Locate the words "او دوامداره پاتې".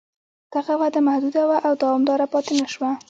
1.67-2.53